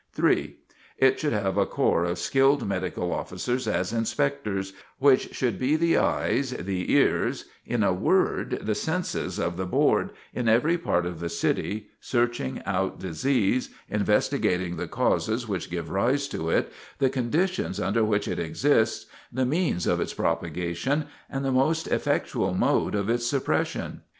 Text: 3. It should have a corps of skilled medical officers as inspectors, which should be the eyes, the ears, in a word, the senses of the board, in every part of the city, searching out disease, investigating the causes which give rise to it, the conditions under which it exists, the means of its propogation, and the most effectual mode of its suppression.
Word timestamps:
3. 0.13 0.55
It 0.97 1.19
should 1.19 1.31
have 1.31 1.57
a 1.57 1.65
corps 1.67 2.05
of 2.05 2.17
skilled 2.17 2.67
medical 2.67 3.13
officers 3.13 3.67
as 3.67 3.93
inspectors, 3.93 4.73
which 4.97 5.31
should 5.35 5.59
be 5.59 5.75
the 5.75 5.95
eyes, 5.95 6.49
the 6.49 6.91
ears, 6.91 7.45
in 7.67 7.83
a 7.83 7.93
word, 7.93 8.57
the 8.63 8.73
senses 8.73 9.37
of 9.37 9.57
the 9.57 9.65
board, 9.67 10.09
in 10.33 10.49
every 10.49 10.75
part 10.75 11.05
of 11.05 11.19
the 11.19 11.29
city, 11.29 11.85
searching 11.99 12.63
out 12.65 12.99
disease, 12.99 13.69
investigating 13.91 14.75
the 14.77 14.87
causes 14.87 15.47
which 15.47 15.69
give 15.69 15.91
rise 15.91 16.27
to 16.29 16.49
it, 16.49 16.73
the 16.97 17.07
conditions 17.11 17.79
under 17.79 18.03
which 18.03 18.27
it 18.27 18.39
exists, 18.39 19.05
the 19.31 19.45
means 19.45 19.85
of 19.85 19.99
its 20.01 20.15
propogation, 20.15 21.05
and 21.29 21.45
the 21.45 21.51
most 21.51 21.85
effectual 21.89 22.55
mode 22.55 22.95
of 22.95 23.07
its 23.07 23.27
suppression. 23.27 24.01